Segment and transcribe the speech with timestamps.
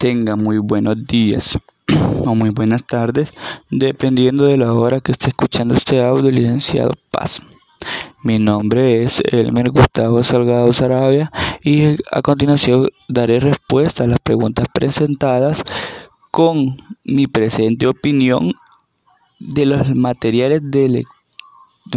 [0.00, 1.58] Tenga muy buenos días
[2.24, 3.34] o muy buenas tardes,
[3.68, 7.42] dependiendo de la hora que esté escuchando este audio, licenciado Paz.
[8.24, 11.30] Mi nombre es Elmer Gustavo Salgado Sarabia
[11.62, 15.62] y a continuación daré respuesta a las preguntas presentadas
[16.30, 18.54] con mi presente opinión
[19.38, 21.04] de los materiales de,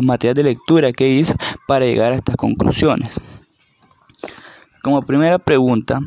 [0.02, 1.36] materiales de lectura que hice
[1.70, 3.18] para llegar a estas conclusiones.
[4.82, 6.02] Como primera pregunta,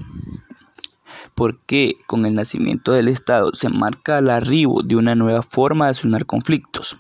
[1.36, 5.86] ¿Por qué con el nacimiento del Estado se marca el arribo de una nueva forma
[5.86, 6.96] de solucionar conflictos?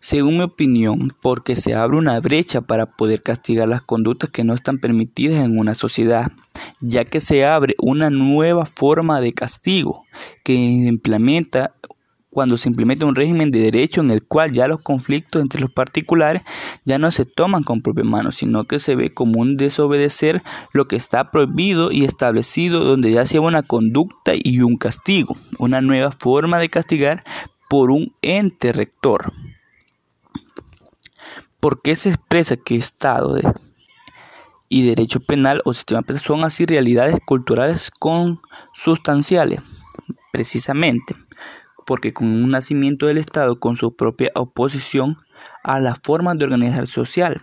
[0.00, 4.54] Según mi opinión, porque se abre una brecha para poder castigar las conductas que no
[4.54, 6.32] están permitidas en una sociedad,
[6.80, 10.06] ya que se abre una nueva forma de castigo
[10.42, 11.74] que implementa
[12.30, 15.70] cuando se implementa un régimen de derecho en el cual ya los conflictos entre los
[15.70, 16.42] particulares
[16.84, 20.86] ya no se toman con propia mano, sino que se ve como un desobedecer lo
[20.86, 25.80] que está prohibido y establecido, donde ya se lleva una conducta y un castigo, una
[25.80, 27.24] nueva forma de castigar
[27.68, 29.32] por un ente rector.
[31.58, 33.38] ¿Por qué se expresa que Estado
[34.68, 39.60] y derecho penal o sistema penal son así realidades culturales consustanciales?
[40.32, 41.14] Precisamente
[41.90, 45.16] porque con un nacimiento del Estado con su propia oposición
[45.64, 47.42] a la forma de organizar social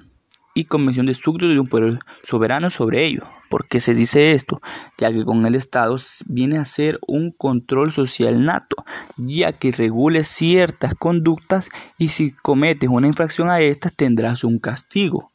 [0.54, 3.23] y convención de súbditos de un pueblo soberano sobre ello.
[3.50, 4.62] ¿Por qué se dice esto?
[4.98, 8.78] Ya que con el Estado viene a ser un control social nato,
[9.17, 11.67] ya que regule ciertas conductas
[11.98, 15.30] y si cometes una infracción a estas tendrás un castigo.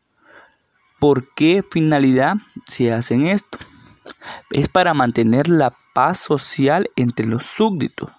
[0.98, 3.58] ¿Por qué finalidad se hacen esto?
[4.52, 8.10] Es para mantener la paz social entre los súbditos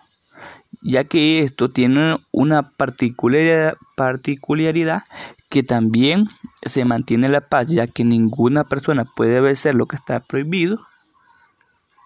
[0.81, 5.03] ya que esto tiene una particularidad, particularidad
[5.49, 6.27] que también
[6.65, 10.79] se mantiene la paz, ya que ninguna persona puede obedecer lo que está prohibido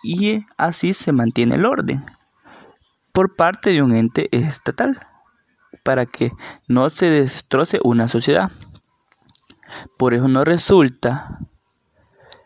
[0.03, 2.03] y así se mantiene el orden
[3.11, 4.99] por parte de un ente estatal
[5.83, 6.31] para que
[6.67, 8.51] no se destroce una sociedad.
[9.97, 11.39] Por eso no resulta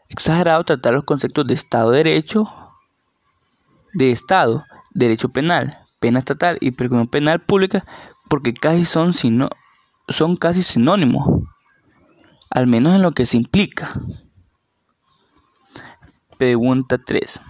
[0.07, 2.47] exagerado tratar los conceptos de Estado de Derecho,
[3.93, 7.85] de Estado, Derecho Penal, pena estatal y persecución penal pública
[8.28, 9.50] porque casi son, sino,
[10.09, 11.23] son casi sinónimos,
[12.50, 13.94] al menos en lo que se implica.
[16.38, 17.41] Pregunta 3.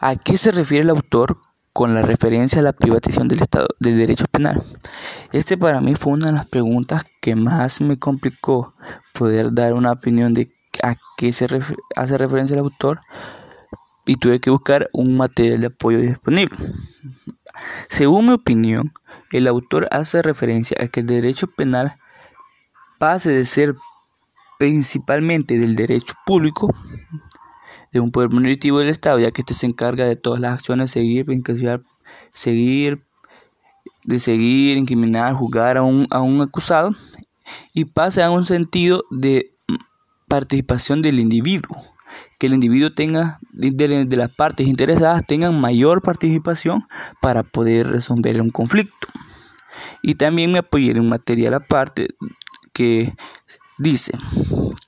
[0.00, 1.38] ¿A qué se refiere el autor
[1.72, 4.62] con la referencia a la privatización del Estado del derecho penal?
[5.32, 8.74] Este para mí fue una de las preguntas que más me complicó
[9.12, 10.52] poder dar una opinión de
[10.82, 11.46] a qué se
[11.96, 13.00] hace referencia el autor
[14.06, 16.56] y tuve que buscar un material de apoyo disponible.
[17.88, 18.92] Según mi opinión,
[19.32, 21.96] el autor hace referencia a que el derecho penal
[22.98, 23.74] pase de ser
[24.58, 26.72] principalmente del derecho público
[27.92, 30.90] de un poder munitivo del Estado, ya que este se encarga de todas las acciones,
[30.90, 31.26] seguir,
[32.32, 33.04] seguir,
[34.04, 36.94] de seguir, incriminar, juzgar a un, a un acusado,
[37.72, 39.53] y pase a un sentido de
[40.34, 41.80] participación del individuo,
[42.40, 46.82] que el individuo tenga, de, las partes interesadas, tengan mayor participación
[47.20, 49.06] para poder resolver un conflicto.
[50.02, 52.08] Y también me apoyé en un material aparte
[52.72, 53.14] que
[53.78, 54.18] dice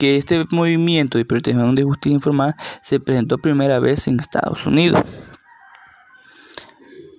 [0.00, 5.04] que este movimiento de protección de justicia informal se presentó primera vez en Estados Unidos,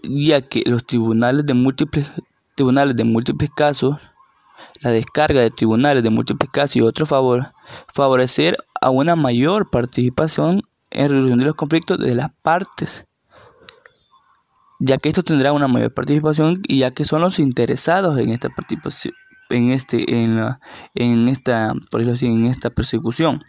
[0.04, 2.12] ya que los tribunales de múltiples
[2.56, 3.96] tribunales de múltiples casos,
[4.82, 7.48] la descarga de tribunales de múltiples casos y otro favor
[7.94, 10.62] favorecer a una mayor participación
[10.92, 13.06] en resolución de los conflictos de las partes,
[14.80, 18.50] ya que esto tendrá una mayor participación y ya que son los interesados en esta
[18.50, 19.14] participación,
[19.50, 20.60] en este, en la,
[20.96, 23.44] en esta, por en esta persecución.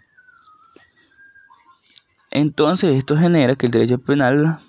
[2.31, 4.61] Entonces esto genera que el derecho penal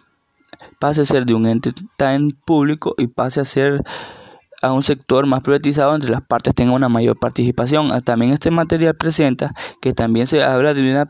[0.80, 3.84] pase a ser de un ente tan público y pase a ser
[4.62, 7.92] a un sector más privatizado entre las partes tengan una mayor participación.
[7.92, 11.10] Ah, también este material presenta que también se habla de una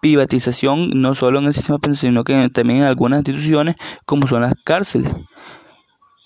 [0.00, 3.76] privatización no solo en el sistema penal, sino que también en algunas instituciones
[4.06, 5.12] como son las cárceles.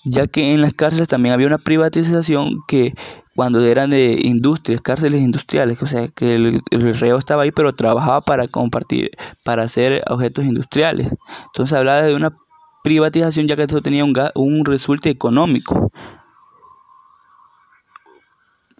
[0.05, 2.93] Ya que en las cárceles también había una privatización que
[3.35, 7.73] cuando eran de industrias, cárceles industriales, o sea que el, el reo estaba ahí pero
[7.73, 9.11] trabajaba para compartir,
[9.43, 11.09] para hacer objetos industriales.
[11.47, 12.35] Entonces hablaba de una
[12.83, 15.91] privatización ya que esto tenía un, un resultado económico.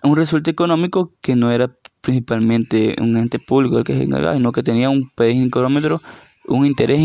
[0.03, 4.51] Un resultado económico que no era principalmente un ente público el que se encargaba, sino
[4.51, 6.01] que tenía un económetro,
[6.47, 7.01] un interés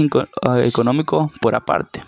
[0.62, 2.04] económico por aparte.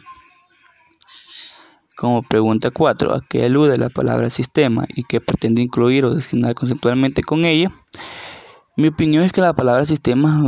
[1.97, 6.55] Como pregunta 4, ¿a qué alude la palabra sistema y qué pretende incluir o designar
[6.55, 7.73] conceptualmente con ella?
[8.77, 10.39] Mi opinión es que la palabra sistema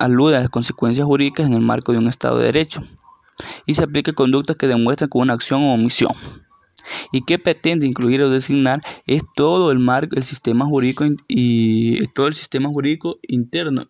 [0.00, 2.82] alude a las consecuencias jurídicas en el marco de un Estado de Derecho
[3.66, 6.12] y se aplica a conductas que demuestran con una acción o omisión.
[7.12, 12.26] Y qué pretende incluir o designar es todo el marco, el sistema jurídico y todo
[12.26, 13.88] el sistema jurídico interno.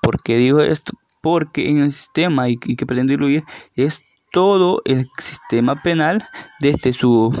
[0.00, 0.92] ¿Por qué digo esto?
[1.22, 3.44] Porque en el sistema y, y que pretende incluir
[3.76, 4.02] es
[4.34, 6.24] todo el sistema penal
[6.60, 7.32] desde su,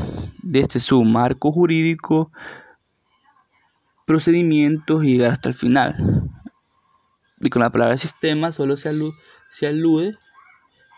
[0.42, 2.30] desde su marco jurídico,
[4.06, 6.30] procedimientos y hasta el final.
[7.40, 8.88] Y con la palabra sistema solo se
[9.66, 10.16] alude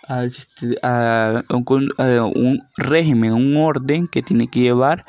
[0.09, 1.91] a, un,
[2.35, 5.05] un, régimen, un orden que tiene que llevar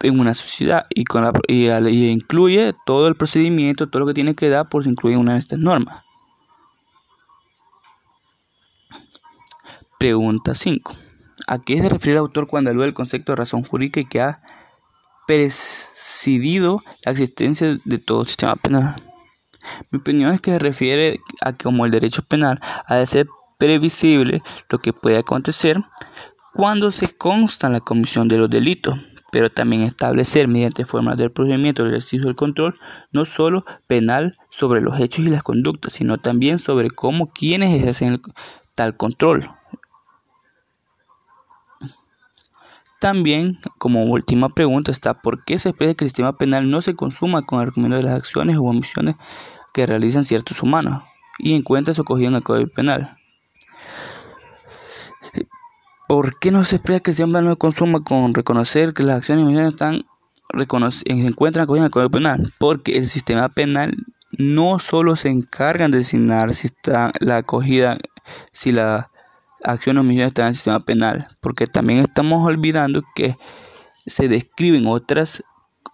[0.00, 4.14] en una sociedad y, con la, y, y incluye todo el procedimiento, todo lo que
[4.14, 6.04] tiene que dar por si incluye una de estas normas.
[9.98, 10.94] Pregunta 5.
[11.46, 14.20] ¿A qué se refiere el autor cuando alude el concepto de razón jurídica y que
[14.20, 14.42] ha
[15.26, 18.96] presidido la existencia de todo sistema penal?
[19.90, 23.26] Mi opinión es que se refiere a que como el derecho penal ha de ser
[23.58, 25.78] previsible lo que puede acontecer
[26.54, 28.96] cuando se consta la comisión de los delitos,
[29.32, 32.76] pero también establecer mediante formas del procedimiento el ejercicio del control
[33.10, 38.22] no solo penal sobre los hechos y las conductas, sino también sobre cómo quienes ejercen
[38.76, 39.50] tal control,
[43.04, 46.94] También, como última pregunta, está ¿por qué se espera que el sistema penal no se
[46.94, 49.16] consuma con el argumento de las acciones o omisiones
[49.74, 51.02] que realizan ciertos humanos
[51.38, 53.18] y encuentra su acogida en el Código Penal?
[56.08, 59.02] ¿Por qué no se espera que el sistema penal no se consuma con reconocer que
[59.02, 60.06] las acciones y omisiones están
[60.90, 62.54] se encuentran acogidas en el Código Penal?
[62.58, 63.94] Porque el sistema penal
[64.30, 67.98] no solo se encarga de designar si está la acogida,
[68.50, 69.10] si la
[69.64, 73.36] acciones o omisiones están en el sistema penal, porque también estamos olvidando que
[74.06, 75.42] se describen otras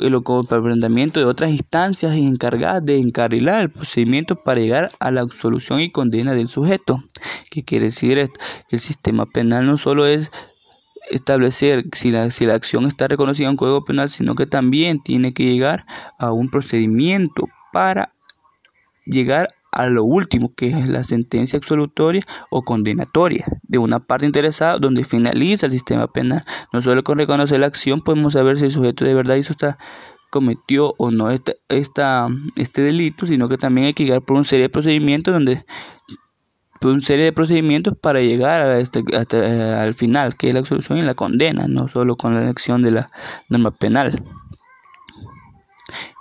[0.00, 5.80] el planteamiento de otras instancias encargadas de encarrilar el procedimiento para llegar a la absolución
[5.80, 7.02] y condena del sujeto.
[7.50, 8.40] ¿Qué quiere decir esto?
[8.68, 10.30] Que el sistema penal no solo es
[11.10, 15.02] establecer si la, si la acción está reconocida en un código penal, sino que también
[15.02, 15.84] tiene que llegar
[16.18, 18.10] a un procedimiento para
[19.04, 24.78] llegar a lo último, que es la sentencia absolutoria o condenatoria de una parte interesada
[24.78, 26.44] donde finaliza el sistema penal.
[26.72, 29.78] No solo con reconocer la acción podemos saber si el sujeto de verdad hizo esta
[30.30, 34.44] cometió o no esta, esta, este delito, sino que también hay que llegar por una
[34.44, 35.64] serie de procedimientos donde
[36.80, 40.54] por una serie de procedimientos para llegar a este, hasta, eh, al final, que es
[40.54, 43.10] la absolución y la condena, no solo con la elección de la
[43.50, 44.24] norma penal.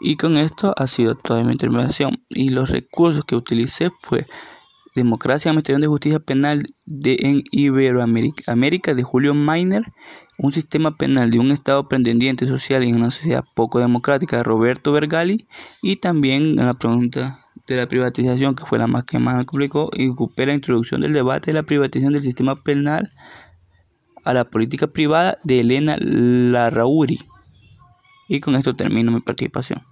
[0.02, 2.24] Y con esto ha sido toda mi intervención.
[2.30, 4.26] Y los recursos que utilicé fue
[4.96, 9.84] Democracia, Administración de Justicia Penal de, en Iberoamérica América, de Julio Miner,
[10.38, 14.92] un sistema penal de un Estado pretendiente social en una sociedad poco democrática de Roberto
[14.94, 15.46] Vergali
[15.82, 20.08] y también la pregunta de la privatización, que fue la más que más complicó, y
[20.08, 23.10] ocupé la introducción del debate de la privatización del sistema penal
[24.24, 27.20] a la política privada de Elena Larrauri.
[28.28, 29.89] Y con esto termino mi participación.